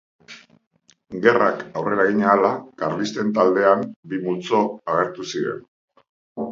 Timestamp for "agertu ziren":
4.97-5.63